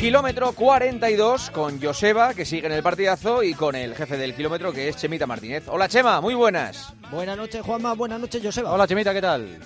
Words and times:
Kilómetro 0.00 0.52
42 0.52 1.50
con 1.50 1.78
Joseba, 1.80 2.32
que 2.32 2.46
sigue 2.46 2.66
en 2.66 2.72
el 2.72 2.82
partidazo, 2.82 3.42
y 3.42 3.52
con 3.52 3.74
el 3.74 3.94
jefe 3.94 4.16
del 4.16 4.34
kilómetro, 4.34 4.72
que 4.72 4.88
es 4.88 4.96
Chemita 4.96 5.26
Martínez. 5.26 5.64
Hola, 5.68 5.88
Chema, 5.88 6.22
muy 6.22 6.32
buenas. 6.32 6.94
Buenas 7.10 7.36
noches, 7.36 7.60
Juanma. 7.60 7.92
Buenas 7.92 8.18
noches, 8.18 8.40
Joseba. 8.42 8.72
Hola, 8.72 8.86
Chemita, 8.88 9.12
¿qué 9.12 9.20
tal? 9.20 9.58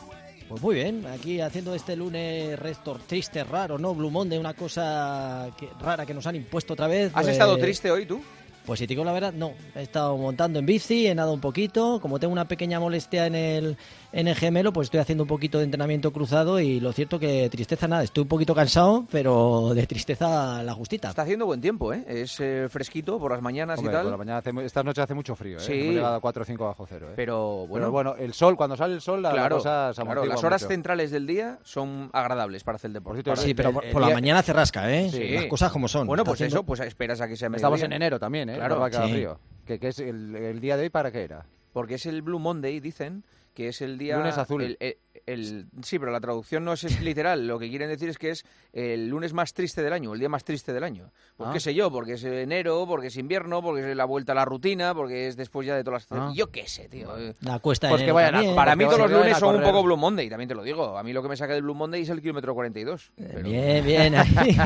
Pues 0.49 0.61
muy 0.61 0.75
bien, 0.75 1.07
aquí 1.07 1.41
haciendo 1.41 1.73
este 1.75 1.95
lunes 1.95 2.59
restor 2.59 2.99
triste, 3.07 3.45
raro, 3.45 3.79
¿no? 3.79 3.95
Blue 3.95 4.11
Monday, 4.11 4.37
una 4.39 4.55
cosa 4.55 5.51
que- 5.57 5.69
rara 5.81 6.05
que 6.05 6.13
nos 6.15 6.27
han 6.27 6.35
impuesto 6.35 6.73
otra 6.73 6.89
vez. 6.89 7.13
¿Has 7.15 7.23
pues- 7.23 7.29
estado 7.35 7.57
triste 7.57 7.91
hoy 7.93 8.05
tú? 8.05 8.21
Pues 8.67 8.79
si 8.81 8.87
te 8.87 8.93
digo 8.95 9.05
la 9.05 9.13
verdad, 9.13 9.33
no. 9.35 9.53
He 9.75 9.83
estado 9.83 10.17
montando 10.17 10.59
en 10.59 10.65
bici, 10.67 11.07
he 11.07 11.15
nadado 11.15 11.35
un 11.35 11.41
poquito. 11.41 12.01
Como 12.01 12.19
tengo 12.19 12.33
una 12.33 12.49
pequeña 12.49 12.81
molestia 12.81 13.27
en 13.27 13.35
el, 13.35 13.77
en 14.17 14.29
el 14.29 14.35
gemelo, 14.37 14.73
pues 14.73 14.87
estoy 14.87 15.01
haciendo 15.01 15.25
un 15.25 15.29
poquito 15.29 15.59
de 15.59 15.65
entrenamiento 15.65 16.13
cruzado 16.13 16.61
y 16.61 16.79
lo 16.79 16.93
cierto 16.93 17.19
que 17.19 17.49
tristeza 17.51 17.89
nada. 17.89 18.05
Estoy 18.05 18.23
un 18.23 18.29
poquito 18.29 18.55
cansado, 18.55 19.05
pero 19.11 19.75
de 19.75 19.87
tristeza 19.87 20.63
la 20.63 20.73
justita. 20.73 21.09
Está 21.11 21.23
haciendo 21.23 21.47
buen 21.47 21.61
tiempo, 21.61 21.93
¿eh? 21.93 22.05
Es 22.07 22.39
eh, 22.39 22.69
fresquito 22.71 23.19
por 23.19 23.33
las 23.33 23.43
mañanas 23.43 23.79
Hombre, 23.81 23.93
y 23.93 23.97
tal. 23.97 24.03
por 24.05 24.13
la 24.13 24.17
mañana 24.19 24.39
hace 24.39 24.51
estas 24.65 24.85
noches 24.85 25.03
hace 25.03 25.15
mucho 25.15 25.35
frío, 25.35 25.59
¿eh? 25.59 25.61
Sí. 25.61 25.73
Hemos 25.73 25.95
llegado 25.97 26.15
a 26.15 26.21
4 26.21 26.43
o 26.43 26.45
5 26.47 26.65
bajo 26.65 26.87
cero, 26.89 27.09
¿eh? 27.11 27.13
Pero 27.17 27.67
bueno, 27.67 27.87
Pero 27.87 27.91
bueno, 27.91 28.15
el 28.17 28.33
sol, 28.35 28.57
cuando 28.57 28.77
sale 28.77 28.95
el 28.95 29.01
sol, 29.01 29.21
la, 29.21 29.31
la 29.31 29.35
claro, 29.35 29.57
cosa 29.57 29.93
se 29.93 30.03
claro, 30.03 30.25
las 30.27 30.45
horas 30.45 30.63
mucho. 30.63 30.73
centrales 30.73 31.11
del 31.11 31.27
día 31.27 31.59
son 31.65 32.11
agradables 32.13 32.63
para 32.63 32.77
hacer 32.77 32.91
el 32.91 32.93
deporte. 32.95 33.23
Por 33.25 33.25
cierto, 33.25 33.31
Para- 33.41 33.47
Sí, 33.49 33.55
pero 33.55 33.69
el- 33.71 33.75
por, 33.75 33.85
el 33.85 33.93
por 33.93 34.01
la 34.03 34.11
mañana 34.15 34.43
rasca, 34.43 34.93
¿eh? 34.95 35.11
Sí. 35.11 35.29
Las 35.31 35.47
cosas 35.47 35.73
como 35.73 35.89
son. 35.89 36.07
Bueno, 36.07 36.23
pues 36.25 36.35
haciendo- 36.37 36.57
eso, 36.59 36.63
pues 36.65 36.79
esperas 36.81 37.21
a 37.21 37.27
que 37.27 37.37
sea 37.37 37.49
Estamos 37.53 37.83
en 37.83 37.93
enero 37.93 38.21
también, 38.21 38.49
¿eh? 38.49 38.55
Claro, 38.55 38.79
que 38.79 38.97
haga 38.97 39.07
sí. 39.07 39.13
frío. 39.13 39.39
Que, 39.67 39.79
que 39.81 39.89
es 39.89 39.99
el, 39.99 40.37
el 40.37 40.61
día 40.61 40.77
de 40.77 40.85
hoy, 40.85 40.91
¿para 40.91 41.11
qué 41.11 41.25
era? 41.25 41.47
Porque 41.73 41.95
es 41.95 42.07
el 42.07 42.23
Blue 42.23 42.39
Monday, 42.39 42.79
dicen, 42.79 43.25
que 43.55 43.69
es 43.69 43.81
el 43.81 43.97
día... 43.99 44.19
Lunes 44.19 44.37
azul. 44.37 44.63
el- 44.63 44.77
el- 44.81 44.97
el- 45.27 45.67
sí, 45.83 45.99
pero 45.99 46.11
la 46.13 46.21
traducción 46.21 46.65
no 46.65 46.73
es, 46.75 46.83
literal. 47.01 47.47
Lo 47.47 47.59
que 47.59 47.71
quieren 47.71 47.89
decir 47.89 48.09
es 48.11 48.19
que 48.19 48.31
es 48.31 48.45
el 48.73 49.09
lunes 49.09 49.33
más 49.33 49.55
triste 49.55 49.83
del 49.83 49.93
año, 49.93 50.13
el 50.13 50.19
día 50.19 50.29
más 50.29 50.45
triste 50.45 50.73
del 50.73 50.85
año. 50.85 51.13
Pues 51.37 51.49
Ah. 51.49 51.53
qué 51.53 51.61
sé 51.61 51.73
yo, 51.75 51.91
porque 51.91 52.15
es 52.15 52.25
enero, 52.25 52.85
porque 52.87 53.07
es 53.07 53.17
invierno, 53.17 53.63
porque 53.63 53.89
es 53.91 53.97
la 53.97 54.05
vuelta 54.05 54.33
a 54.33 54.35
la 54.35 54.45
rutina, 54.45 54.93
porque 54.95 55.29
es 55.29 55.37
después 55.37 55.67
ya 55.67 55.77
de 55.77 55.85
todas 55.85 56.07
las... 56.11 56.21
Ah. 56.21 56.33
Yo 56.35 56.51
qué 56.51 56.67
sé, 56.69 56.89
tío. 56.89 57.17
Eh, 57.17 57.35
La 57.41 57.59
cuesta 57.61 57.87
de 57.87 57.93
Pues 57.93 58.01
que 58.01 58.05
enero 58.05 58.15
vayan 58.17 58.35
a- 58.35 58.39
también. 58.39 58.57
Para 58.57 58.77
mí 58.77 58.85
todos 58.85 58.99
los 58.99 59.11
lunes 59.11 59.39
son 59.39 59.57
un 59.57 59.63
poco 59.63 59.83
Blue 59.83 59.97
Monday, 59.97 60.29
también 60.29 60.49
te 60.49 60.55
lo 60.55 60.63
digo. 60.63 60.99
A 60.99 61.03
mí 61.03 61.13
lo 61.13 61.23
que 61.23 61.29
me 61.29 61.37
saca 61.37 61.55
del 61.55 61.63
Blue 61.63 61.75
Monday 61.75 62.03
es 62.03 62.09
el 62.11 62.21
kilómetro 62.21 62.53
42. 62.55 63.13
pero- 63.17 63.43
Bien, 63.49 63.85
bien. 63.87 64.15
ahí. 64.17 64.57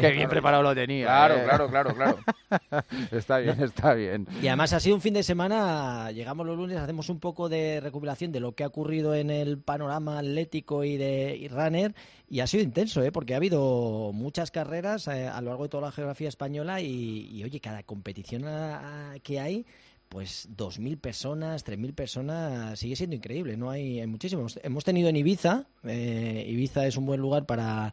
Qué 0.00 0.10
bien 0.12 0.28
preparado 0.28 0.62
lo 0.62 0.74
tenía. 0.74 1.06
Claro, 1.06 1.34
¿eh? 1.36 1.44
claro, 1.44 1.68
claro, 1.68 1.94
claro. 1.94 2.18
Está 3.10 3.38
bien, 3.38 3.62
está 3.62 3.94
bien. 3.94 4.26
Y 4.42 4.48
además 4.48 4.72
ha 4.72 4.80
sido 4.80 4.94
un 4.96 5.00
fin 5.00 5.14
de 5.14 5.22
semana, 5.22 6.10
llegamos 6.10 6.44
los 6.46 6.56
lunes, 6.56 6.76
hacemos 6.78 7.08
un 7.08 7.20
poco 7.20 7.48
de 7.48 7.80
recopilación 7.80 8.19
de 8.28 8.40
lo 8.40 8.52
que 8.54 8.64
ha 8.64 8.68
ocurrido 8.68 9.14
en 9.14 9.30
el 9.30 9.58
panorama 9.58 10.18
atlético 10.18 10.84
y 10.84 10.96
de 10.96 11.36
y 11.36 11.48
runner 11.48 11.94
y 12.28 12.40
ha 12.40 12.46
sido 12.46 12.62
intenso, 12.62 13.02
¿eh? 13.02 13.10
porque 13.12 13.34
ha 13.34 13.38
habido 13.38 14.12
muchas 14.12 14.50
carreras 14.50 15.08
eh, 15.08 15.26
a 15.26 15.40
lo 15.40 15.48
largo 15.48 15.64
de 15.64 15.68
toda 15.70 15.86
la 15.86 15.92
geografía 15.92 16.28
española 16.28 16.80
y, 16.80 17.28
y, 17.32 17.42
oye, 17.44 17.58
cada 17.60 17.82
competición 17.82 18.44
a- 18.46 19.12
a- 19.12 19.18
que 19.20 19.40
hay, 19.40 19.66
pues 20.08 20.48
2.000 20.56 20.98
personas, 21.00 21.64
3.000 21.64 21.94
personas, 21.94 22.78
sigue 22.78 22.96
siendo 22.96 23.16
increíble, 23.16 23.56
no 23.56 23.70
hay, 23.70 24.00
hay 24.00 24.06
muchísimos. 24.06 24.58
Hemos 24.62 24.84
tenido 24.84 25.08
en 25.08 25.16
Ibiza, 25.16 25.66
eh, 25.84 26.44
Ibiza 26.48 26.86
es 26.86 26.96
un 26.96 27.06
buen 27.06 27.20
lugar 27.20 27.46
para 27.46 27.92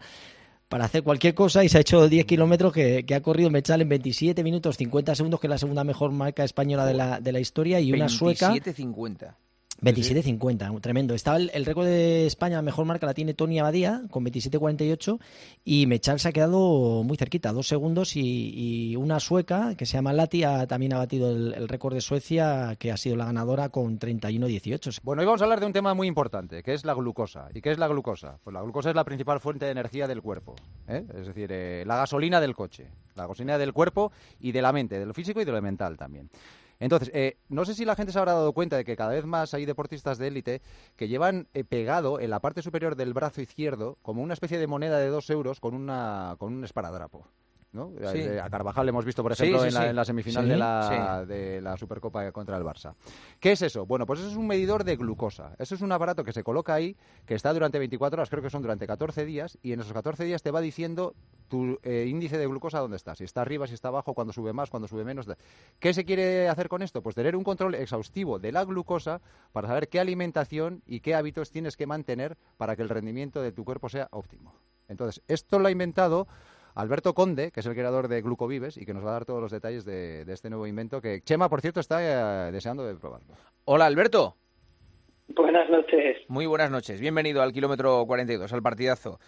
para 0.69 0.83
hacer 0.83 1.01
cualquier 1.01 1.33
cosa 1.33 1.63
y 1.63 1.69
se 1.69 1.77
ha 1.77 1.81
hecho 1.81 2.09
10 2.09 2.25
kilómetros 2.25 2.73
que, 2.73 3.05
que 3.05 3.15
ha 3.15 3.21
corrido 3.21 3.49
Mechal 3.49 3.79
en 3.81 3.87
27 3.87 4.43
minutos 4.43 4.75
50 4.75 5.15
segundos, 5.15 5.39
que 5.39 5.47
es 5.47 5.51
la 5.51 5.57
segunda 5.57 5.85
mejor 5.85 6.11
marca 6.11 6.43
española 6.43 6.85
de 6.85 6.93
la, 6.93 7.21
de 7.21 7.31
la 7.31 7.39
historia, 7.39 7.79
y 7.79 7.93
una 7.93 8.09
sueca 8.09 8.49
27.50. 9.81 10.39
27.50, 10.39 10.81
tremendo. 10.81 11.13
Estaba 11.13 11.37
el, 11.37 11.51
el 11.53 11.65
récord 11.65 11.85
de 11.85 12.25
España, 12.25 12.55
la 12.55 12.61
mejor 12.61 12.85
marca 12.85 13.05
la 13.05 13.13
tiene 13.13 13.33
Tony 13.33 13.59
Abadía 13.59 14.03
con 14.09 14.25
27.48 14.25 15.19
y 15.63 15.85
Mechal 15.85 16.19
se 16.19 16.29
ha 16.29 16.31
quedado 16.31 17.03
muy 17.03 17.17
cerquita, 17.17 17.51
dos 17.51 17.67
segundos 17.67 18.15
y, 18.15 18.91
y 18.91 18.95
una 18.95 19.19
sueca 19.19 19.75
que 19.75 19.85
se 19.85 19.93
llama 19.93 20.13
Lati 20.13 20.43
ha, 20.43 20.65
también 20.67 20.93
ha 20.93 20.97
batido 20.97 21.29
el, 21.29 21.53
el 21.53 21.67
récord 21.67 21.93
de 21.93 22.01
Suecia 22.01 22.75
que 22.79 22.91
ha 22.91 22.97
sido 22.97 23.15
la 23.15 23.25
ganadora 23.25 23.69
con 23.69 23.99
31.18. 23.99 24.99
Bueno, 25.03 25.21
hoy 25.21 25.25
vamos 25.25 25.41
a 25.41 25.45
hablar 25.45 25.59
de 25.59 25.65
un 25.65 25.73
tema 25.73 25.93
muy 25.93 26.07
importante, 26.07 26.63
que 26.63 26.73
es 26.73 26.83
la 26.83 26.93
glucosa. 26.93 27.49
¿Y 27.53 27.61
qué 27.61 27.71
es 27.71 27.77
la 27.77 27.87
glucosa? 27.87 28.39
Pues 28.43 28.53
la 28.53 28.61
glucosa 28.61 28.89
es 28.89 28.95
la 28.95 29.03
principal 29.03 29.39
fuente 29.39 29.65
de 29.65 29.71
energía 29.71 30.07
del 30.07 30.21
cuerpo. 30.21 30.55
¿eh? 30.87 31.03
Es 31.15 31.27
decir, 31.27 31.49
eh, 31.51 31.83
la 31.85 31.97
gasolina 31.97 32.41
del 32.41 32.55
coche, 32.55 32.87
la 33.15 33.27
gasolina 33.27 33.57
del 33.57 33.73
cuerpo 33.73 34.11
y 34.39 34.51
de 34.51 34.61
la 34.61 34.71
mente, 34.71 34.97
de 34.97 35.05
lo 35.05 35.13
físico 35.13 35.39
y 35.41 35.45
de 35.45 35.51
lo 35.51 35.61
mental 35.61 35.97
también. 35.97 36.29
Entonces, 36.79 37.11
eh, 37.13 37.37
no 37.49 37.65
sé 37.65 37.73
si 37.73 37.85
la 37.85 37.95
gente 37.95 38.11
se 38.11 38.19
habrá 38.19 38.33
dado 38.33 38.53
cuenta 38.53 38.77
de 38.77 38.85
que 38.85 38.95
cada 38.95 39.11
vez 39.11 39.25
más 39.25 39.53
hay 39.53 39.65
deportistas 39.65 40.17
de 40.17 40.27
élite 40.27 40.61
que 40.95 41.07
llevan 41.07 41.47
eh, 41.53 41.63
pegado 41.63 42.19
en 42.19 42.29
la 42.29 42.39
parte 42.39 42.61
superior 42.61 42.95
del 42.95 43.13
brazo 43.13 43.41
izquierdo 43.41 43.97
como 44.01 44.21
una 44.21 44.33
especie 44.33 44.57
de 44.59 44.67
moneda 44.67 44.99
de 44.99 45.07
dos 45.07 45.29
euros 45.29 45.59
con, 45.59 45.73
una, 45.73 46.35
con 46.37 46.53
un 46.53 46.63
esparadrapo. 46.63 47.27
¿no? 47.73 47.91
Sí. 48.11 48.19
Eh, 48.19 48.39
A 48.39 48.49
Carvajal 48.49 48.85
le 48.85 48.89
hemos 48.89 49.05
visto, 49.05 49.21
por 49.21 49.33
ejemplo, 49.33 49.61
sí, 49.61 49.67
en, 49.67 49.73
la, 49.73 49.89
en 49.89 49.95
la 49.95 50.05
semifinal 50.05 50.47
de, 50.47 50.57
la, 50.57 51.25
de 51.25 51.61
la 51.61 51.77
Supercopa 51.77 52.31
contra 52.31 52.57
el 52.57 52.63
Barça. 52.63 52.93
¿Qué 53.39 53.51
es 53.51 53.61
eso? 53.61 53.85
Bueno, 53.85 54.05
pues 54.05 54.19
eso 54.19 54.29
es 54.29 54.35
un 54.35 54.47
medidor 54.47 54.83
de 54.83 54.95
glucosa. 54.95 55.53
Eso 55.59 55.75
es 55.75 55.81
un 55.81 55.91
aparato 55.91 56.23
que 56.23 56.33
se 56.33 56.43
coloca 56.43 56.73
ahí, 56.73 56.95
que 57.25 57.35
está 57.35 57.53
durante 57.53 57.77
24 57.77 58.19
horas, 58.19 58.29
creo 58.29 58.41
que 58.41 58.49
son 58.49 58.61
durante 58.61 58.87
14 58.87 59.25
días, 59.25 59.57
y 59.61 59.73
en 59.73 59.81
esos 59.81 59.93
14 59.93 60.23
días 60.23 60.41
te 60.41 60.51
va 60.51 60.61
diciendo 60.61 61.13
tu 61.47 61.79
eh, 61.83 62.05
índice 62.07 62.37
de 62.37 62.47
glucosa 62.47 62.79
dónde 62.79 62.97
está. 62.97 63.15
Si 63.15 63.23
está 63.23 63.41
arriba, 63.41 63.67
si 63.67 63.73
está 63.73 63.87
abajo, 63.87 64.13
cuando 64.13 64.33
sube 64.33 64.53
más, 64.53 64.69
cuando 64.69 64.87
sube 64.87 65.03
menos. 65.03 65.27
¿Qué 65.79 65.93
se 65.93 66.05
quiere 66.05 66.49
hacer 66.49 66.69
con 66.69 66.81
esto? 66.81 67.01
Pues 67.01 67.15
tener 67.15 67.35
un 67.35 67.43
control 67.43 67.75
exhaustivo 67.75 68.39
de 68.39 68.51
la 68.51 68.65
glucosa 68.65 69.21
para 69.51 69.67
saber 69.67 69.89
qué 69.89 69.99
alimentación 69.99 70.81
y 70.85 70.99
qué 70.99 71.15
hábitos 71.15 71.51
tienes 71.51 71.77
que 71.77 71.87
mantener 71.87 72.37
para 72.57 72.75
que 72.75 72.81
el 72.81 72.89
rendimiento 72.89 73.41
de 73.41 73.51
tu 73.51 73.65
cuerpo 73.65 73.89
sea 73.89 74.07
óptimo. 74.11 74.53
Entonces, 74.87 75.23
esto 75.27 75.59
lo 75.59 75.67
ha 75.67 75.71
inventado 75.71 76.27
Alberto 76.75 77.13
Conde, 77.13 77.51
que 77.51 77.61
es 77.61 77.65
el 77.65 77.73
creador 77.73 78.07
de 78.07 78.21
Glucovives 78.21 78.77
y 78.77 78.85
que 78.85 78.93
nos 78.93 79.03
va 79.03 79.09
a 79.09 79.13
dar 79.13 79.25
todos 79.25 79.41
los 79.41 79.51
detalles 79.51 79.83
de, 79.83 80.25
de 80.25 80.33
este 80.33 80.49
nuevo 80.49 80.67
invento 80.67 81.01
que 81.01 81.21
Chema, 81.21 81.49
por 81.49 81.61
cierto, 81.61 81.79
está 81.79 82.47
eh, 82.47 82.51
deseando 82.51 82.85
de 82.85 82.95
probarlo. 82.95 83.33
Hola, 83.65 83.87
Alberto. 83.87 84.37
Buenas 85.35 85.69
noches. 85.69 86.17
Muy 86.29 86.45
buenas 86.45 86.71
noches. 86.71 87.01
Bienvenido 87.01 87.41
al 87.41 87.51
kilómetro 87.51 88.05
42, 88.05 88.53
al 88.53 88.61
partidazo. 88.61 89.19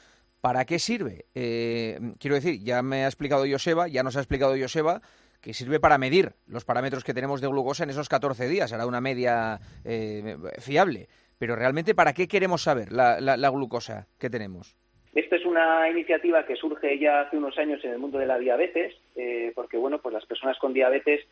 ¿Para 0.42 0.66
qué 0.66 0.80
sirve? 0.80 1.26
Eh, 1.36 2.00
quiero 2.20 2.36
decir, 2.36 2.64
ya 2.64 2.82
me 2.82 3.04
ha 3.04 3.08
explicado 3.08 3.46
Joseba, 3.50 3.88
ya 3.88 4.04
nos 4.04 4.16
ha 4.16 4.20
explicado 4.20 4.56
Joseba, 4.60 5.02
que 5.42 5.54
sirve 5.54 5.80
para 5.80 5.98
medir 5.98 6.34
los 6.48 6.66
parámetros 6.66 7.04
que 7.04 7.14
tenemos 7.14 7.42
de 7.42 7.48
glucosa 7.48 7.84
en 7.84 7.90
esos 7.90 8.08
14 8.10 8.48
días. 8.48 8.72
Hará 8.72 8.86
una 8.86 9.02
media 9.02 9.60
eh, 9.84 10.38
fiable. 10.60 11.08
Pero 11.38 11.56
realmente, 11.56 11.96
¿para 11.96 12.14
qué 12.14 12.28
queremos 12.28 12.62
saber 12.64 12.92
la, 12.92 13.20
la- 13.22 13.38
la 13.38 13.50
glucosa 13.50 14.08
que 14.18 14.30
tenemos? 14.30 14.76
Esta 15.16 15.38
es 15.38 15.46
una 15.46 15.90
iniciativa 15.90 16.46
que 16.46 16.56
surge 16.56 17.00
ya 17.00 17.22
hace 17.22 17.38
unos 17.38 17.58
años 17.58 17.84
en 17.84 17.92
el 17.92 18.00
mundo 18.00 18.18
de 18.20 18.26
la 18.28 18.38
diabetes, 18.38 18.94
eh, 19.16 19.52
porque 19.56 19.78
bueno, 19.78 20.00
pues 20.02 20.14
las 20.14 20.26
personas 20.26 20.58
con 20.60 20.74
diabetes, 20.74 21.26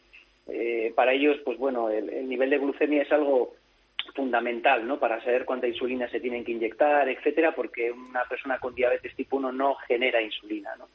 eh, 0.47 0.91
para 0.95 1.13
ellos, 1.13 1.38
pues 1.45 1.57
bueno, 1.57 1.89
el 1.89 2.28
nivel 2.28 2.50
de 2.50 2.57
glucemia 2.57 3.03
es 3.03 3.12
algo 3.12 3.53
fundamental, 4.13 4.88
¿no? 4.88 5.00
Para 5.00 5.23
saber 5.23 5.45
cuánta 5.45 5.68
insulina 5.68 6.09
se 6.09 6.19
tienen 6.19 6.44
que 6.45 6.51
inyectar, 6.51 7.07
etcétera, 7.09 7.53
porque 7.53 7.91
una 7.91 8.23
persona 8.25 8.59
con 8.59 8.75
diabetes 8.75 9.16
tipo 9.16 9.38
1 9.38 9.51
no 9.51 9.75
genera 9.88 10.22
insulina, 10.22 10.75
¿no? 10.78 10.88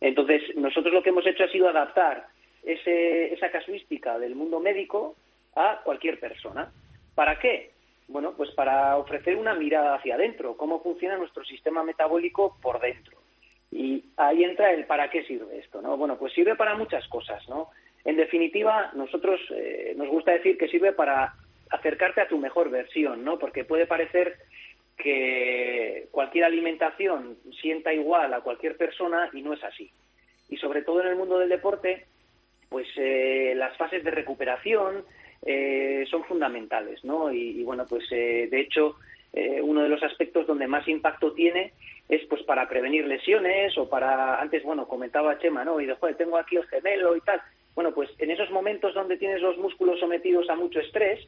Entonces, 0.00 0.42
nosotros 0.56 0.92
lo 0.92 1.02
que 1.02 1.10
hemos 1.10 1.26
hecho 1.26 1.44
ha 1.44 1.48
sido 1.48 1.68
adaptar 1.68 2.26
ese- 2.62 3.32
esa 3.32 3.50
casuística 3.50 4.18
del 4.18 4.34
mundo 4.34 4.60
médico 4.60 5.16
a 5.54 5.80
cualquier 5.84 6.18
persona. 6.18 6.70
¿Para 7.14 7.38
qué? 7.38 7.70
Bueno, 8.08 8.34
pues 8.36 8.50
para 8.50 8.96
ofrecer 8.98 9.36
una 9.36 9.54
mirada 9.54 9.94
hacia 9.94 10.16
adentro, 10.16 10.56
cómo 10.56 10.82
funciona 10.82 11.16
nuestro 11.16 11.44
sistema 11.44 11.82
metabólico 11.82 12.56
por 12.60 12.80
dentro. 12.80 13.16
Y 13.70 14.04
ahí 14.16 14.44
entra 14.44 14.72
el 14.72 14.84
para 14.86 15.08
qué 15.10 15.24
sirve 15.24 15.58
esto, 15.58 15.80
¿no? 15.80 15.96
Bueno, 15.96 16.16
pues 16.18 16.32
sirve 16.34 16.54
para 16.54 16.74
muchas 16.76 17.06
cosas, 17.08 17.48
¿no? 17.48 17.70
En 18.04 18.16
definitiva, 18.16 18.90
nosotros 18.94 19.40
eh, 19.50 19.94
nos 19.96 20.08
gusta 20.08 20.32
decir 20.32 20.58
que 20.58 20.68
sirve 20.68 20.92
para 20.92 21.34
acercarte 21.74 22.20
a 22.20 22.28
tu 22.28 22.38
mejor 22.38 22.70
versión, 22.70 23.24
¿no? 23.24 23.38
Porque 23.38 23.64
puede 23.64 23.86
parecer 23.86 24.36
que 24.96 26.08
cualquier 26.10 26.44
alimentación 26.44 27.36
sienta 27.60 27.92
igual 27.92 28.32
a 28.32 28.40
cualquier 28.40 28.76
persona 28.76 29.28
y 29.32 29.42
no 29.42 29.52
es 29.52 29.64
así. 29.64 29.90
Y 30.48 30.56
sobre 30.56 30.82
todo 30.82 31.00
en 31.00 31.08
el 31.08 31.16
mundo 31.16 31.38
del 31.38 31.48
deporte, 31.48 32.06
pues 32.68 32.86
eh, 32.96 33.54
las 33.56 33.76
fases 33.76 34.04
de 34.04 34.10
recuperación 34.10 35.04
eh, 35.46 36.06
son 36.10 36.24
fundamentales, 36.24 37.04
¿no? 37.04 37.30
Y, 37.30 37.62
bueno, 37.64 37.84
pues 37.88 38.04
eh, 38.10 38.48
de 38.50 38.60
hecho 38.60 38.96
eh, 39.32 39.60
uno 39.60 39.82
de 39.82 39.90
los 39.90 40.02
aspectos 40.02 40.46
donde 40.46 40.66
más 40.66 40.88
impacto 40.88 41.32
tiene 41.32 41.72
es 42.08 42.24
pues 42.28 42.42
para 42.44 42.66
prevenir 42.66 43.06
lesiones 43.06 43.76
o 43.76 43.88
para 43.88 44.40
antes 44.40 44.62
bueno 44.62 44.88
comentaba 44.88 45.38
Chema, 45.38 45.64
¿no? 45.64 45.80
Y 45.80 45.86
de 45.86 45.96
joder, 45.96 46.16
tengo 46.16 46.38
aquí 46.38 46.56
el 46.56 46.66
gemelo 46.68 47.14
y 47.14 47.20
tal. 47.20 47.42
Bueno, 47.74 47.92
pues 47.92 48.08
en 48.18 48.30
esos 48.30 48.50
momentos 48.50 48.94
donde 48.94 49.18
tienes 49.18 49.42
los 49.42 49.58
músculos 49.58 50.00
sometidos 50.00 50.48
a 50.48 50.54
mucho 50.54 50.80
estrés, 50.80 51.20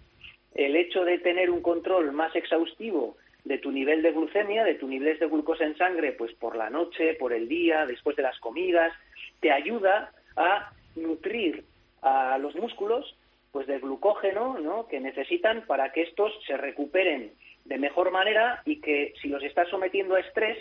el 0.57 0.75
hecho 0.75 1.05
de 1.05 1.19
tener 1.19 1.51
un 1.51 1.61
control 1.61 2.13
más 2.13 2.35
exhaustivo 2.35 3.17
de 3.45 3.59
tu 3.59 3.71
nivel 3.71 4.03
de 4.03 4.13
glucemia, 4.13 4.65
de 4.65 4.75
tu 4.75 4.89
nivel 4.89 5.19
de 5.19 5.27
glucosa 5.27 5.65
en 5.65 5.77
sangre, 5.77 6.13
pues 6.13 6.33
por 6.35 6.57
la 6.57 6.71
noche, 6.71 7.15
por 7.15 7.33
el 7.33 7.47
día, 7.47 7.87
después 7.87 8.17
de 8.17 8.23
las 8.23 8.39
comidas, 8.41 8.93
te 9.41 9.53
ayuda 9.53 10.11
a 10.37 10.73
nutrir 10.97 11.65
a 12.03 12.39
los 12.39 12.55
músculos 12.57 13.17
pues 13.53 13.67
de 13.67 13.79
glucógeno 13.79 14.59
¿no? 14.59 14.87
que 14.89 15.01
necesitan 15.01 15.63
para 15.67 15.93
que 15.93 16.03
estos 16.03 16.33
se 16.47 16.57
recuperen 16.57 17.33
de 17.65 17.79
mejor 17.79 18.11
manera 18.11 18.63
y 18.65 18.81
que 18.81 19.15
si 19.21 19.29
los 19.29 19.43
estás 19.43 19.69
sometiendo 19.69 20.15
a 20.15 20.21
estrés 20.21 20.59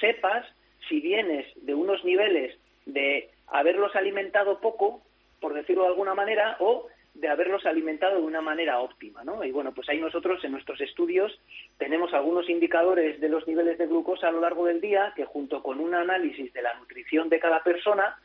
sepas 0.00 0.46
si 0.88 1.00
vienes 1.00 1.46
de 1.64 1.74
unos 1.74 2.04
niveles 2.04 2.58
de 2.84 3.30
haberlos 3.46 3.94
alimentado 3.96 4.60
poco, 4.60 5.02
por 5.40 5.54
decirlo 5.54 5.82
de 5.82 5.88
alguna 5.88 6.14
manera, 6.14 6.56
o 6.60 6.88
de 7.20 7.28
haberlos 7.28 7.64
alimentado 7.66 8.16
de 8.16 8.26
una 8.26 8.40
manera 8.40 8.80
óptima, 8.80 9.24
¿no? 9.24 9.42
Y 9.42 9.50
bueno, 9.50 9.72
pues 9.72 9.88
ahí 9.88 9.98
nosotros 9.98 10.42
en 10.44 10.52
nuestros 10.52 10.80
estudios 10.80 11.32
tenemos 11.78 12.12
algunos 12.12 12.48
indicadores 12.48 13.20
de 13.20 13.28
los 13.28 13.46
niveles 13.46 13.78
de 13.78 13.86
glucosa 13.86 14.28
a 14.28 14.32
lo 14.32 14.40
largo 14.40 14.66
del 14.66 14.80
día 14.80 15.12
que 15.16 15.24
junto 15.24 15.62
con 15.62 15.80
un 15.80 15.94
análisis 15.94 16.52
de 16.52 16.62
la 16.62 16.74
nutrición 16.74 17.28
de 17.28 17.40
cada 17.40 17.62
persona 17.62 18.18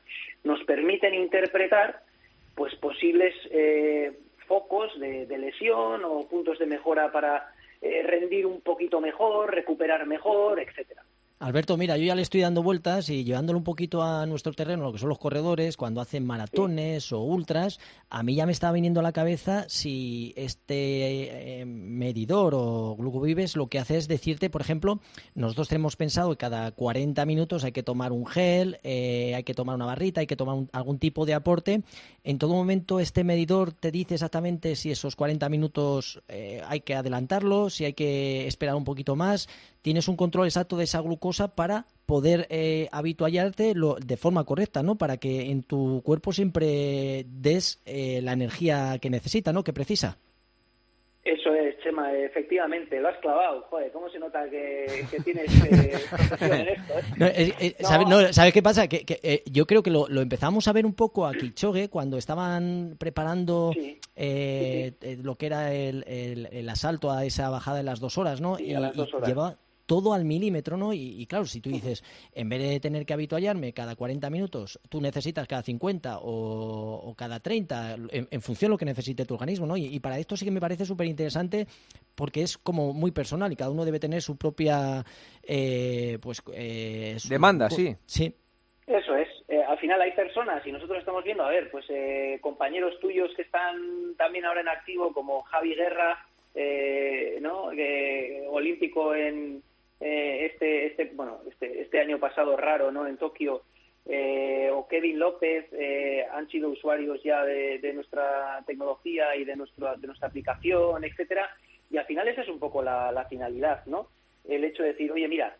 nos 0.44 0.64
permiten 0.64 1.14
interpretar 1.14 2.02
pues 2.56 2.76
posibles 2.76 3.34
eh, 3.50 4.12
focos 4.48 5.00
de, 5.00 5.26
lesión 5.38 6.04
o 6.04 6.28
puntos 6.28 6.60
de 6.60 6.66
mejora 6.66 7.12
para 7.12 7.54
eh, 7.82 8.04
rendir 8.04 8.46
un 8.46 8.62
poquito 8.62 9.00
mejor, 9.00 9.54
recuperar 9.54 10.06
mejor, 10.06 10.60
etcétera. 10.60 11.04
Alberto, 11.42 11.76
mira, 11.76 11.98
yo 11.98 12.04
ya 12.04 12.14
le 12.14 12.22
estoy 12.22 12.42
dando 12.42 12.62
vueltas 12.62 13.10
y 13.10 13.24
llevándolo 13.24 13.58
un 13.58 13.64
poquito 13.64 14.04
a 14.04 14.28
nuestro 14.28 14.54
terreno, 14.54 14.84
lo 14.84 14.94
que 14.94 15.00
son 15.00 15.10
los 15.10 15.18
corredores, 15.18 15.76
cuando 15.76 16.00
hacen 16.00 16.24
maratones 16.24 17.12
o 17.12 17.22
ultras, 17.22 17.80
a 18.12 18.22
mí 18.22 18.36
ya 18.36 18.46
me 18.46 18.52
está 18.52 18.72
viniendo 18.72 19.00
a 19.00 19.04
la 19.04 19.12
cabeza 19.12 19.66
si 19.68 20.34
este 20.36 21.62
eh, 21.62 21.66
medidor 21.66 22.54
o 22.56 22.96
glucovives 22.96 23.56
lo 23.56 23.70
que 23.70 23.80
hace 23.80 23.98
es 23.98 24.08
decirte, 24.08 24.52
por 24.52 24.62
ejemplo, 24.62 25.00
nosotros 25.34 25.68
tenemos 25.68 25.96
pensado 25.96 26.30
que 26.30 26.38
cada 26.38 26.74
40 26.74 27.26
minutos 27.26 27.64
hay 27.64 27.72
que 27.72 27.82
tomar 27.82 28.12
un 28.12 28.28
gel, 28.28 28.78
eh, 28.84 29.34
hay 29.34 29.44
que 29.44 29.56
tomar 29.56 29.78
una 29.78 29.88
barrita, 29.88 30.22
hay 30.22 30.28
que 30.28 30.36
tomar 30.36 30.68
algún 30.74 31.00
tipo 31.00 31.26
de 31.26 31.34
aporte. 31.34 31.82
En 32.24 32.38
todo 32.38 32.54
momento 32.54 33.00
este 33.00 33.24
medidor 33.24 33.74
te 33.74 33.90
dice 33.90 34.14
exactamente 34.14 34.76
si 34.76 34.92
esos 34.92 35.16
40 35.16 35.50
minutos 35.50 36.22
eh, 36.28 36.62
hay 36.68 36.82
que 36.82 36.94
adelantarlo, 36.94 37.72
si 37.72 37.86
hay 37.86 37.94
que 37.94 38.46
esperar 38.46 38.76
un 38.76 38.84
poquito 38.84 39.16
más. 39.16 39.50
Tienes 39.82 40.08
un 40.08 40.16
control 40.16 40.46
exacto 40.46 40.78
de 40.78 40.84
esa 40.84 41.02
glucosa 41.02 41.56
para 41.56 41.86
poder 42.06 42.46
eh, 42.50 42.88
habituallarte 42.92 43.74
de 43.74 44.18
forma 44.18 44.44
correcta, 44.44 44.84
¿no? 44.84 44.96
Para 44.96 45.18
que 45.18 45.50
en 45.50 45.64
tu 45.64 46.02
cuerpo 46.04 46.34
siempre 46.34 47.26
des 47.26 47.82
eh, 47.86 48.20
la 48.22 48.34
energía 48.34 49.00
que 49.02 49.10
necesita, 49.10 49.52
¿no? 49.52 49.64
Que 49.64 49.74
precisa. 49.74 50.18
Eso 51.24 51.54
es, 51.54 51.80
Chema, 51.80 52.14
efectivamente, 52.14 53.00
lo 53.00 53.08
has 53.10 53.18
clavado. 53.20 53.62
Joder, 53.70 53.92
¿cómo 53.92 54.10
se 54.10 54.20
nota 54.20 54.48
que, 54.50 55.06
tienes 55.24 55.48
eh, 55.66 55.94
en 56.42 56.68
esto? 56.68 56.94
Eh? 57.20 57.76
¿sabes, 58.34 58.54
qué 58.54 58.62
pasa? 58.62 58.88
Que, 58.88 59.04
que 59.04 59.44
yo 59.46 59.66
creo 59.66 59.82
que 59.82 59.90
lo, 59.90 60.08
empezamos 60.22 60.68
a 60.68 60.74
ver 60.74 60.86
un 60.86 60.94
poco 60.94 61.26
a 61.26 61.34
Kichogue 61.34 61.90
cuando 61.90 62.18
estaban 62.18 62.98
preparando 63.00 63.72
lo 63.76 65.36
que 65.36 65.46
era 65.46 65.74
el, 65.74 66.04
el, 66.08 66.70
asalto 66.70 67.12
a 67.12 67.26
esa 67.26 67.50
bajada 67.50 67.78
de 67.78 67.84
las 67.84 68.00
dos 68.00 68.18
horas, 68.20 68.42
¿no? 68.42 68.60
y, 68.60 68.74
a 68.74 68.80
las 68.80 68.96
dos 68.96 69.12
horas 69.14 69.58
todo 69.92 70.14
al 70.14 70.24
milímetro, 70.24 70.78
¿no? 70.78 70.94
Y, 70.94 71.26
claro, 71.28 71.44
si 71.44 71.60
tú 71.60 71.70
dices, 71.70 72.02
en 72.34 72.48
vez 72.48 72.62
de 72.62 72.80
tener 72.80 73.06
que 73.06 73.12
habituallarme 73.12 73.74
cada 73.74 73.98
40 73.98 74.30
minutos, 74.30 74.80
tú 74.88 75.02
necesitas 75.02 75.46
cada 75.50 75.64
50 75.64 76.20
o, 76.22 77.14
cada 77.18 77.42
30, 77.42 77.98
en, 78.10 78.42
función 78.42 78.70
de 78.70 78.74
lo 78.76 78.78
que 78.78 78.86
necesite 78.86 79.26
tu 79.26 79.34
organismo, 79.34 79.66
¿no? 79.66 79.76
Y, 79.76 80.00
para 80.00 80.18
esto 80.18 80.38
sí 80.38 80.46
que 80.46 80.52
me 80.52 80.62
parece 80.62 80.86
súper 80.86 81.08
interesante 81.08 81.68
porque 82.16 82.42
es 82.42 82.58
como 82.58 82.94
muy 82.94 83.12
personal 83.12 83.52
y 83.52 83.58
cada 83.58 83.70
uno 83.70 83.84
debe 83.84 84.00
tener 84.00 84.22
su 84.22 84.38
propia, 84.38 85.04
eh, 85.44 86.18
pues... 86.22 86.42
Eh, 86.54 87.18
Demanda, 87.28 87.70
sí. 87.70 87.94
Sí. 88.06 88.34
Eso 88.88 89.14
es. 89.18 89.28
Eh, 89.50 89.62
al 89.62 89.78
final 89.78 90.00
hay 90.00 90.14
personas, 90.14 90.66
y 90.66 90.72
nosotros 90.72 91.00
estamos 91.00 91.26
viendo, 91.26 91.44
a 91.44 91.50
ver, 91.50 91.70
pues 91.70 91.86
compañeros 92.40 92.98
tuyos 93.02 93.30
que 93.36 93.42
están 93.42 94.16
también 94.18 94.46
ahora 94.46 94.62
en 94.62 94.70
activo, 94.70 95.12
como 95.12 95.42
Javi 95.42 95.76
Guerra, 95.76 96.26
¿no? 97.42 97.72
olímpico 98.52 99.14
en, 99.14 99.62
eh, 100.02 100.50
este, 100.52 100.88
este, 100.88 101.12
bueno, 101.14 101.42
este, 101.48 101.82
este 101.82 102.00
año 102.00 102.20
pasado 102.20 102.58
raro, 102.58 102.92
¿no? 102.92 103.06
En 103.06 103.18
Tokio, 103.18 103.62
eh, 104.08 104.70
o 104.74 104.88
Kevin 104.88 105.20
López 105.20 105.68
eh, 105.74 106.26
han 106.32 106.50
sido 106.50 106.70
usuarios 106.70 107.22
ya 107.24 107.46
de, 107.46 107.94
nuestra 107.94 108.64
tecnología 108.66 109.36
y 109.36 109.46
de 109.46 109.56
nuestra, 109.56 109.96
de 109.96 110.08
nuestra 110.08 110.28
aplicación, 110.28 111.04
etcétera. 111.04 111.50
Y 111.92 111.98
al 111.98 112.06
final 112.06 112.28
esa 112.28 112.42
es 112.42 112.50
un 112.50 112.60
poco 112.60 112.82
la, 112.82 113.12
la 113.12 113.26
finalidad, 113.26 113.86
¿no? 113.86 114.08
El 114.48 114.64
hecho 114.64 114.82
de 114.82 114.94
decir, 114.94 115.12
oye, 115.12 115.28
mira, 115.28 115.56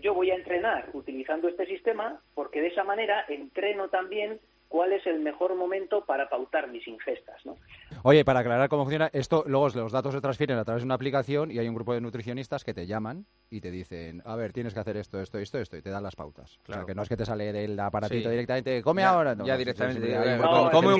yo 0.00 0.12
voy 0.12 0.30
a 0.30 0.34
entrenar 0.34 0.90
utilizando 0.92 1.48
este 1.48 1.64
sistema 1.64 2.20
porque 2.34 2.60
de 2.60 2.66
esa 2.66 2.84
manera 2.84 3.24
entreno 3.28 3.88
también 3.88 4.40
cuál 4.68 4.92
es 4.92 5.06
el 5.06 5.20
mejor 5.20 5.54
momento 5.54 6.04
para 6.04 6.28
pautar 6.28 6.68
mis 6.68 6.86
ingestas. 6.88 7.46
¿no? 7.46 7.56
Oye, 8.06 8.22
para 8.22 8.40
aclarar 8.40 8.68
cómo 8.68 8.84
funciona, 8.84 9.08
esto 9.14 9.44
luego 9.46 9.70
los 9.70 9.90
datos 9.90 10.12
se 10.12 10.20
transfieren 10.20 10.58
a 10.58 10.64
través 10.64 10.82
de 10.82 10.84
una 10.84 10.94
aplicación 10.94 11.50
y 11.50 11.58
hay 11.58 11.66
un 11.66 11.74
grupo 11.74 11.94
de 11.94 12.02
nutricionistas 12.02 12.62
que 12.62 12.74
te 12.74 12.86
llaman 12.86 13.24
y 13.48 13.62
te 13.62 13.70
dicen, 13.70 14.20
a 14.26 14.36
ver, 14.36 14.52
tienes 14.52 14.74
que 14.74 14.80
hacer 14.80 14.98
esto, 14.98 15.22
esto, 15.22 15.38
esto, 15.38 15.58
esto, 15.58 15.78
y 15.78 15.80
te 15.80 15.88
dan 15.88 16.02
las 16.02 16.14
pautas. 16.14 16.58
Claro. 16.64 16.82
O 16.82 16.84
sea, 16.84 16.92
que 16.92 16.94
no 16.94 17.02
es 17.02 17.08
que 17.08 17.16
te 17.16 17.24
sale 17.24 17.50
del 17.50 17.80
aparatito 17.80 18.28
directamente, 18.28 18.82
come 18.82 19.04
ahora. 19.04 19.34
No, 19.34 19.46
ya 19.46 19.56
directamente. 19.56 20.18
como, 20.38 20.90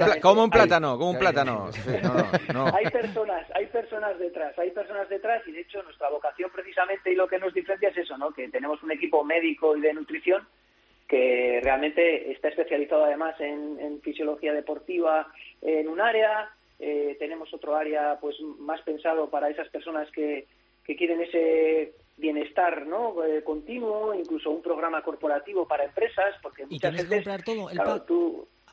un, 0.42 0.50
plátano, 0.50 0.96
como 0.96 1.10
un 1.10 1.18
plátano. 1.18 1.68
hay 2.72 2.86
personas, 2.90 3.50
hay 3.54 3.66
personas 3.66 4.18
detrás, 4.18 4.58
hay 4.58 4.70
personas 4.70 5.06
detrás 5.10 5.46
y 5.46 5.52
de 5.52 5.60
hecho 5.60 5.82
nuestra 5.82 6.08
vocación 6.08 6.50
precisamente 6.54 7.12
y 7.12 7.16
lo 7.16 7.28
que 7.28 7.38
nos 7.38 7.52
diferencia 7.52 7.90
es 7.90 7.98
eso, 7.98 8.16
¿no? 8.16 8.32
Que 8.32 8.48
tenemos 8.48 8.82
un 8.82 8.92
equipo 8.92 9.22
médico 9.22 9.76
y 9.76 9.82
de 9.82 9.92
nutrición 9.92 10.48
que 11.06 11.60
realmente 11.62 12.32
está 12.32 12.48
especializado 12.48 13.04
además 13.04 13.38
en, 13.40 14.00
fisiología 14.00 14.54
deportiva 14.54 15.28
en 15.60 15.86
un 15.88 16.00
área. 16.00 16.50
Eh, 16.86 17.16
tenemos 17.18 17.52
otro 17.54 17.74
área 17.74 18.18
pues 18.20 18.38
más 18.58 18.78
pensado 18.82 19.30
para 19.30 19.48
esas 19.48 19.70
personas 19.70 20.10
que, 20.10 20.46
que 20.84 20.96
quieren 20.96 21.22
ese 21.22 21.94
bienestar 22.18 22.86
no 22.86 23.24
eh, 23.24 23.42
continuo 23.42 24.12
incluso 24.12 24.50
un 24.50 24.60
programa 24.60 25.00
corporativo 25.02 25.66
para 25.66 25.84
empresas 25.84 26.34
porque 26.42 26.66
muchas 26.66 26.92
veces 26.92 27.08
que 27.08 27.16
comprar 27.16 27.42
todo 27.42 27.70
el 27.70 27.78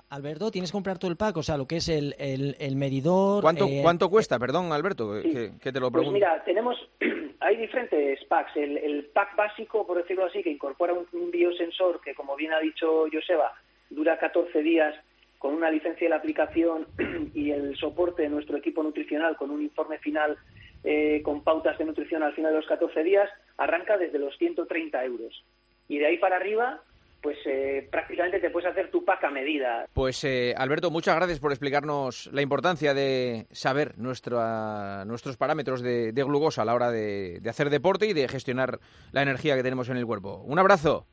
Alberto, 0.09 0.51
tienes 0.51 0.71
que 0.71 0.75
comprar 0.75 0.99
todo 0.99 1.09
el 1.09 1.15
pack, 1.15 1.37
o 1.37 1.41
sea, 1.41 1.55
lo 1.55 1.65
que 1.65 1.77
es 1.77 1.87
el, 1.87 2.13
el, 2.19 2.75
medidor. 2.75 3.41
¿Cuánto, 3.41 3.65
eh, 3.65 3.79
¿Cuánto 3.81 4.09
cuesta? 4.09 4.37
Perdón, 4.37 4.73
Alberto, 4.73 5.13
que, 5.13 5.71
te 5.71 5.79
lo 5.79 5.89
pues 5.89 6.03
pregunto. 6.03 6.11
Pues 6.11 6.11
mira, 6.11 6.43
tenemos, 6.43 6.77
hay 7.39 7.55
diferentes 7.55 8.21
packs. 8.25 8.57
El, 8.57 9.05
pack 9.13 9.37
básico, 9.37 9.87
por 9.87 9.95
decirlo 9.95 10.25
así, 10.25 10.43
que 10.43 10.51
incorpora 10.51 10.91
un, 10.91 11.31
biosensor 11.31 12.01
que, 12.01 12.13
como 12.13 12.35
bien 12.35 12.51
ha 12.51 12.59
dicho 12.59 13.05
Joseba, 13.09 13.53
dura 13.89 14.19
14 14.19 14.61
días 14.61 14.93
con 15.41 15.55
una 15.55 15.71
licencia 15.71 16.05
de 16.05 16.09
la 16.09 16.17
aplicación 16.17 16.85
y 17.33 17.49
el 17.49 17.75
soporte 17.75 18.21
de 18.21 18.29
nuestro 18.29 18.57
equipo 18.57 18.83
nutricional 18.83 19.35
con 19.35 19.49
un 19.49 19.63
informe 19.63 19.97
final 19.97 20.37
eh, 20.83 21.23
con 21.23 21.43
pautas 21.43 21.79
de 21.79 21.85
nutrición 21.85 22.21
al 22.21 22.33
final 22.33 22.51
de 22.51 22.57
los 22.57 22.67
14 22.67 23.03
días, 23.03 23.27
arranca 23.57 23.97
desde 23.97 24.19
los 24.19 24.37
130 24.37 25.03
euros. 25.03 25.43
Y 25.87 25.97
de 25.97 26.05
ahí 26.05 26.17
para 26.19 26.35
arriba 26.35 26.83
pues 27.23 27.37
eh, 27.45 27.87
prácticamente 27.91 28.39
te 28.39 28.49
puedes 28.49 28.69
hacer 28.69 28.89
tu 28.89 29.03
pack 29.03 29.23
a 29.25 29.29
medida. 29.29 29.85
Pues 29.93 30.23
eh, 30.23 30.55
Alberto, 30.57 30.89
muchas 30.89 31.15
gracias 31.15 31.39
por 31.39 31.51
explicarnos 31.51 32.29
la 32.33 32.41
importancia 32.41 32.95
de 32.95 33.45
saber 33.51 33.97
nuestros 33.97 35.37
parámetros 35.37 35.81
de, 35.81 36.11
glucosa 36.13 36.63
a 36.63 36.65
la 36.65 36.73
hora 36.73 36.91
de 36.91 37.41
hacer 37.47 37.69
deporte 37.69 38.07
y 38.07 38.13
de 38.13 38.27
gestionar 38.27 38.79
la 39.11 39.21
energía 39.21 39.55
que 39.55 39.63
tenemos 39.63 39.89
en 39.89 39.97
el 39.97 40.05
cuerpo. 40.05 40.41
Un 40.45 40.57
abrazo. 40.57 41.05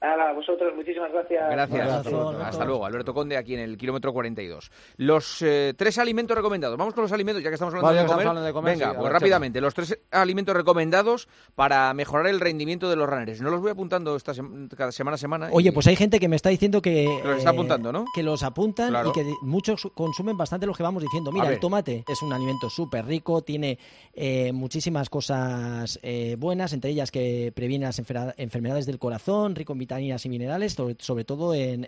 Nada, 0.00 0.28
a 0.30 0.32
vosotros, 0.34 0.74
muchísimas 0.76 1.10
gracias. 1.10 1.50
Gracias. 1.50 2.06
Hasta 2.44 2.64
luego. 2.64 2.84
Alberto 2.84 3.14
Conde, 3.14 3.36
aquí 3.36 3.54
en 3.54 3.60
el 3.60 3.78
kilómetro 3.78 4.12
42. 4.12 4.70
Los 4.98 5.40
eh, 5.40 5.72
tres 5.76 5.96
alimentos 5.98 6.36
recomendados. 6.36 6.76
Vamos 6.76 6.92
con 6.92 7.02
los 7.02 7.12
alimentos, 7.12 7.42
ya 7.42 7.48
que 7.48 7.54
estamos 7.54 7.74
hablando, 7.74 8.42
de, 8.42 8.52
comer. 8.52 8.76
Venga, 8.76 8.94
pues 8.94 9.10
rápidamente. 9.10 9.60
Los 9.60 9.72
tres 9.72 9.98
alimentos 10.10 10.54
recomendados 10.54 11.28
para 11.54 11.92
mejorar 11.94 12.26
el 12.26 12.40
rendimiento 12.40 12.90
de 12.90 12.96
los 12.96 13.08
runners. 13.08 13.40
No 13.40 13.50
los 13.50 13.60
voy 13.60 13.70
apuntando 13.70 14.14
esta 14.16 14.32
cada 14.76 14.92
semana 14.92 15.14
a 15.14 15.18
semana. 15.18 15.48
Oye, 15.50 15.72
pues 15.72 15.86
hay 15.86 15.96
gente 15.96 16.20
que 16.20 16.28
me 16.28 16.36
está 16.36 16.50
diciendo 16.50 16.82
que... 16.82 17.06
Los 17.24 17.38
está 17.38 17.50
apuntando, 17.50 17.90
¿no? 17.90 18.04
Que 18.14 18.22
los 18.22 18.42
apuntan 18.42 18.94
y 19.06 19.12
que 19.12 19.24
muchos 19.40 19.88
consumen 19.94 20.36
bastante 20.36 20.66
los 20.66 20.76
que 20.76 20.82
vamos 20.82 21.02
diciendo. 21.02 21.32
Mira, 21.32 21.48
el 21.48 21.58
tomate 21.58 22.04
es 22.06 22.20
un 22.20 22.34
alimento 22.34 22.68
súper 22.68 23.06
rico, 23.06 23.42
tiene 23.42 23.78
eh, 24.12 24.52
muchísimas 24.52 25.08
cosas 25.08 25.98
eh, 26.02 26.36
buenas, 26.38 26.74
entre 26.74 26.90
ellas 26.90 27.10
que 27.10 27.50
previene 27.54 27.86
las 27.86 27.98
enfermedades 27.98 28.84
del 28.84 28.98
corazón, 28.98 29.54
rico 29.54 29.72
en 29.72 29.85
vitaminas 29.86 30.26
y 30.26 30.28
minerales, 30.28 30.76
sobre, 30.98 31.24
todo 31.24 31.54
en, 31.54 31.86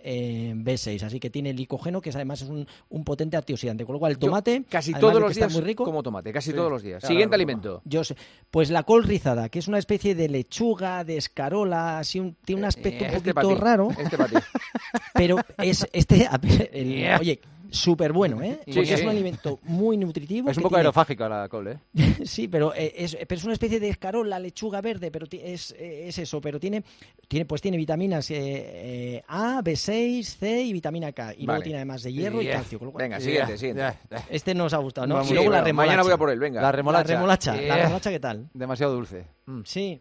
B6. 0.65 1.03
Así 1.03 1.19
que 1.19 1.31
tiene 1.31 1.53
licógeno, 1.53 2.01
que 2.01 2.11
además 2.11 2.43
es 2.43 2.49
un, 2.49 3.05
potente 3.05 3.37
antioxidante. 3.37 3.85
Con 3.85 3.95
lo 3.95 3.99
cual, 3.99 4.13
el 4.13 4.19
tomate. 4.19 4.65
casi 4.69 4.95
todos 4.95 5.21
los 5.21 5.35
días 5.35 5.53
muy 5.53 5.63
rico, 5.63 5.85
como 5.85 6.03
tomate, 6.03 6.33
casi 6.33 6.53
todos 6.53 6.71
los 6.71 6.83
días. 6.83 7.03
Siguiente 7.05 7.35
alimento. 7.35 7.83
Yo 7.85 8.05
sé. 8.05 8.17
Pues 8.51 8.71
la 8.71 8.85
col 8.85 9.05
rizada, 9.05 9.49
que 9.49 9.59
es 9.59 9.69
una 9.69 9.79
especie 9.79 10.15
de 10.15 10.29
lechuga, 10.29 11.05
de 11.05 11.17
escarola, 11.17 11.99
así 11.99 12.21
un, 12.21 12.37
tiene 12.45 12.61
un 12.61 12.65
eh, 12.65 12.69
aspecto 12.69 13.05
un 13.05 13.11
este 13.11 13.35
poquito 13.35 13.55
raro. 13.57 13.91
Este 13.99 14.17
pero 15.15 15.39
es 15.59 15.87
este. 15.93 16.29
Oye 17.21 17.41
súper 17.71 18.13
bueno, 18.13 18.43
¿eh? 18.43 18.61
Porque 18.65 18.95
es 18.95 19.03
un 19.03 19.09
alimento 19.09 19.61
muy 19.65 19.97
nutritivo. 19.97 20.51
Es 20.51 20.57
un 20.57 20.63
poco 20.63 20.77
aerofágico 20.77 21.29
la 21.29 21.49
col, 21.49 21.69
¿eh? 21.69 21.79
sí, 22.25 22.49
pero 22.49 22.75
eh, 22.75 22.95
es, 22.97 23.17
pero 23.27 23.39
es 23.39 23.45
una 23.45 23.53
especie 23.53 23.81
de 23.81 23.89
escarola, 23.89 24.39
lechuga 24.39 24.81
verde, 24.81 25.11
pero 25.11 25.27
es, 25.31 25.75
es 25.79 26.19
eso, 26.19 26.41
pero 26.41 26.59
tiene, 26.59 26.83
tiene 27.27 27.45
pues 27.47 27.61
tiene 27.61 27.77
vitaminas 27.77 28.31
eh, 28.31 28.37
eh 28.39 29.25
A, 29.29 29.63
B6, 29.63 30.23
C 30.23 30.63
y 30.63 30.73
vitamina 30.73 31.13
K. 31.13 31.35
Y 31.37 31.47
luego 31.47 31.63
tiene 31.63 31.79
además 31.79 32.03
de 32.03 32.13
hierro 32.13 32.43
y 32.43 32.49
calcio. 32.49 32.79
Venga, 32.93 33.21
siguiente, 33.21 33.59
siguiente. 33.59 33.99
Este 34.29 34.55
nos 34.55 34.73
ha 34.73 34.79
gustado, 34.79 35.07
¿no? 35.07 35.25
y 35.25 35.33
luego 35.33 35.51
la 35.51 35.63
remolacha. 35.63 35.73
Mañana 35.73 36.03
voy 36.03 36.13
a 36.13 36.17
por 36.17 36.31
él, 36.31 36.39
venga. 36.39 36.61
La 36.61 36.73
remolacha. 36.73 37.09
La 37.09 37.15
remolacha, 37.15 37.57
¿la 37.57 37.77
remolacha 37.77 38.11
qué 38.11 38.21
tal? 38.21 38.49
Demasiado 38.55 38.95
dulce. 38.95 39.25
Mm. 39.47 39.61
Sí. 39.65 40.01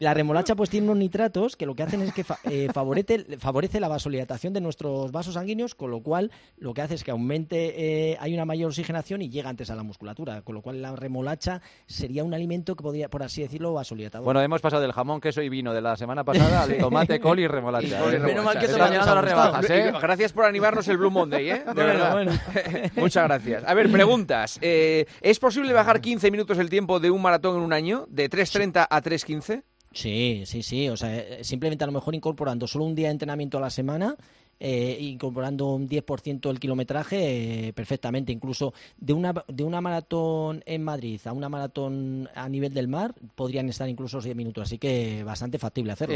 La 0.00 0.14
remolacha 0.14 0.56
pues 0.56 0.70
tiene 0.70 0.86
unos 0.86 0.96
nitratos 0.96 1.56
que 1.56 1.66
lo 1.66 1.74
que 1.74 1.82
hacen 1.82 2.00
es 2.00 2.14
que 2.14 2.24
eh, 2.44 2.68
favorece, 2.72 3.36
favorece 3.38 3.80
la 3.80 3.88
vasodilatación 3.88 4.54
de 4.54 4.62
nuestros 4.62 5.12
vasos 5.12 5.34
sanguíneos, 5.34 5.74
con 5.74 5.90
lo 5.90 6.00
cual 6.00 6.30
lo 6.56 6.72
que 6.72 6.80
hace 6.80 6.94
es 6.94 7.04
que 7.04 7.10
aumente, 7.10 8.12
eh, 8.12 8.16
hay 8.18 8.32
una 8.32 8.46
mayor 8.46 8.70
oxigenación 8.70 9.20
y 9.20 9.28
llega 9.28 9.50
antes 9.50 9.68
a 9.68 9.74
la 9.74 9.82
musculatura, 9.82 10.40
con 10.40 10.54
lo 10.54 10.62
cual 10.62 10.80
la 10.80 10.96
remolacha 10.96 11.60
sería 11.84 12.24
un 12.24 12.32
alimento 12.32 12.76
que 12.76 12.82
podría, 12.82 13.10
por 13.10 13.22
así 13.22 13.42
decirlo, 13.42 13.74
vasodilatador. 13.74 14.24
Bueno, 14.24 14.40
hemos 14.40 14.62
pasado 14.62 14.80
del 14.80 14.92
jamón, 14.92 15.20
queso 15.20 15.42
y 15.42 15.50
vino 15.50 15.74
de 15.74 15.82
la 15.82 15.98
semana 15.98 16.24
pasada 16.24 16.62
al 16.62 16.78
tomate, 16.78 17.20
col 17.20 17.38
y 17.40 17.46
remolacha. 17.46 18.02
Menos 18.24 18.42
mal 18.42 18.58
que 18.58 18.68
las 18.68 20.00
Gracias 20.00 20.32
por 20.32 20.46
animarnos 20.46 20.88
el 20.88 20.96
Blue 20.96 21.10
Monday, 21.10 21.50
¿eh? 21.50 21.62
De 21.66 21.74
verdad. 21.74 22.26
Muchas 22.96 23.24
gracias. 23.24 23.64
A 23.66 23.74
ver, 23.74 23.92
preguntas. 23.92 24.58
¿Es 24.62 25.38
posible 25.38 25.74
bajar 25.74 26.00
15 26.00 26.30
minutos 26.30 26.56
el 26.56 26.70
tiempo 26.70 27.00
de 27.00 27.10
un 27.10 27.20
maratón 27.20 27.58
en 27.58 27.62
un 27.64 27.74
año? 27.74 28.06
¿De 28.08 28.30
3.30 28.30 28.86
a 28.88 29.02
3.15? 29.02 29.62
Sí, 29.92 30.44
sí, 30.46 30.62
sí. 30.62 30.88
O 30.88 30.96
sea, 30.96 31.16
eh, 31.16 31.44
simplemente 31.44 31.84
a 31.84 31.86
lo 31.86 31.92
mejor 31.92 32.14
incorporando 32.14 32.66
solo 32.66 32.84
un 32.84 32.94
día 32.94 33.08
de 33.08 33.12
entrenamiento 33.12 33.58
a 33.58 33.60
la 33.60 33.70
semana, 33.70 34.16
eh, 34.62 34.98
incorporando 35.00 35.68
un 35.68 35.88
10% 35.88 36.48
del 36.48 36.60
kilometraje 36.60 37.68
eh, 37.68 37.72
perfectamente. 37.72 38.30
Incluso 38.30 38.72
de 38.98 39.12
una, 39.12 39.32
de 39.48 39.64
una 39.64 39.80
maratón 39.80 40.62
en 40.66 40.84
Madrid 40.84 41.20
a 41.24 41.32
una 41.32 41.48
maratón 41.48 42.28
a 42.34 42.48
nivel 42.48 42.72
del 42.72 42.86
mar 42.86 43.14
podrían 43.34 43.68
estar 43.68 43.88
incluso 43.88 44.20
10 44.20 44.36
minutos. 44.36 44.64
Así 44.64 44.78
que 44.78 45.24
bastante 45.24 45.58
factible 45.58 45.92
hacerlo. 45.92 46.14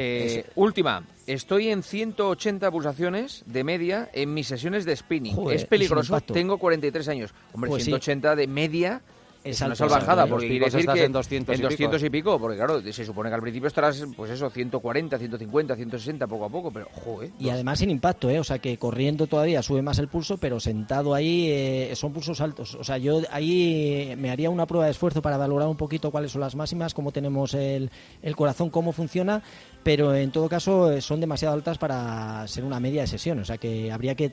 última. 0.55 1.05
Estoy 1.27 1.69
en 1.71 1.83
180 1.83 2.71
pulsaciones 2.71 3.43
de 3.47 3.65
media 3.65 4.09
en 4.13 4.35
mis 4.35 4.47
sesiones 4.47 4.85
de 4.85 4.95
spinning. 4.95 5.51
es 5.51 5.65
peligroso. 5.65 6.21
Tengo 6.21 6.59
43 6.59 7.09
años. 7.09 7.35
Hombre, 7.53 7.71
180 7.73 8.29
pues 8.29 8.39
de 8.39 8.47
media 8.47 9.03
es 9.45 9.61
una 9.61 9.75
salvajada, 9.75 10.27
porque 10.27 10.49
quiere 10.49 10.65
decir 10.65 10.87
que 10.87 11.05
en 11.05 11.13
200, 11.13 12.03
y, 12.03 12.11
pico. 12.11 12.39
porque 12.39 12.57
claro, 12.57 12.81
se 12.81 13.05
supone 13.05 13.29
que 13.29 13.35
al 13.35 13.43
principio 13.43 13.69
estarás, 13.69 14.03
pues 14.17 14.31
eso, 14.31 14.49
140, 14.49 15.19
150, 15.19 15.77
160 15.77 16.27
poco 16.27 16.47
a 16.47 16.49
poco, 16.49 16.71
pero 16.71 16.89
joder. 16.91 17.31
Y 17.39 17.51
además 17.51 17.79
sin 17.79 17.91
impacto, 17.91 18.31
¿eh? 18.31 18.41
O 18.41 18.45
sea, 18.45 18.59
que 18.59 18.79
corriendo 18.79 19.27
todavía 19.27 19.63
sube 19.63 19.83
más 19.83 19.99
el 19.99 20.09
pulso, 20.09 20.39
pero 20.39 20.61
sentado 20.61 21.15
ahí 21.15 21.49
eh, 21.51 21.93
son 21.95 22.15
pulsos 22.15 22.41
altos. 22.41 22.75
O 22.75 22.85
sea, 22.85 22.97
yo 22.97 23.21
ahí 23.31 24.15
me 24.17 24.31
haría 24.31 24.49
una 24.49 24.67
prueba 24.67 24.87
de 24.87 24.93
esfuerzo 24.93 25.21
para 25.21 25.37
valorar 25.37 25.69
un 25.69 25.77
poquito 25.77 26.11
cuáles 26.11 26.33
son 26.33 26.41
las 26.41 26.57
máximas, 26.57 26.95
cómo 26.95 27.13
tenemos 27.13 27.53
el, 27.53 27.91
el 28.23 28.37
corazón, 28.37 28.71
cómo 28.71 28.93
funciona, 28.93 29.43
pero 29.83 30.15
en 30.15 30.31
todo 30.31 30.49
caso 30.49 30.91
eh, 30.91 31.03
son 31.03 31.21
demasiado 31.21 31.55
altas 31.55 31.77
para 31.77 32.49
ser 32.49 32.65
una 32.65 32.81
media 32.81 33.03
de 33.03 33.09
sesión. 33.09 33.41
O 33.41 33.45
sea, 33.45 33.59
que 33.59 33.93
habría 33.93 34.15
que 34.15 34.33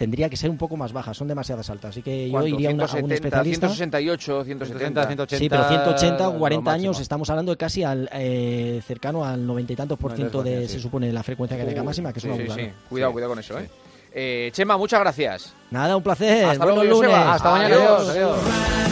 tendría 0.00 0.30
que 0.30 0.36
ser 0.38 0.48
un 0.48 0.56
poco 0.56 0.78
más 0.78 0.94
baja, 0.94 1.12
son 1.12 1.28
demasiadas 1.28 1.68
altas. 1.68 1.90
Así 1.90 2.00
que 2.00 2.30
yo 2.30 2.46
iría 2.46 2.70
a 2.70 2.72
un 2.72 3.12
especialista. 3.12 3.68
168, 3.68 4.44
170, 4.44 5.06
180. 5.06 5.38
Sí, 5.38 5.48
pero 5.50 5.68
180, 5.68 6.30
40 6.38 6.72
años, 6.72 7.00
estamos 7.00 7.28
hablando 7.28 7.52
de 7.52 7.58
casi 7.58 7.84
al 7.84 8.08
eh, 8.14 8.80
cercano 8.86 9.26
al 9.26 9.46
90 9.46 9.74
y 9.74 9.76
tantos 9.76 9.98
por 9.98 10.16
ciento 10.16 10.42
de, 10.42 10.66
se 10.68 10.80
supone, 10.80 11.12
la 11.12 11.22
frecuencia 11.22 11.58
cardíaca 11.58 11.82
máxima, 11.82 12.14
que 12.14 12.18
es 12.18 12.24
una 12.24 12.36
sí, 12.36 12.46
sí. 12.48 12.70
Cuidado, 12.88 13.12
cuidado 13.12 13.32
con 13.32 13.40
eso, 13.40 13.58
¿eh? 13.58 13.68
¿eh? 14.14 14.50
Chema, 14.54 14.78
muchas 14.78 15.00
gracias. 15.00 15.52
Nada, 15.70 15.94
un 15.98 16.02
placer. 16.02 16.46
Hasta 16.46 16.64
luego, 16.64 16.82
lunes. 16.82 17.12
Hasta 17.12 17.50
mañana. 17.50 17.76
adiós. 17.76 18.89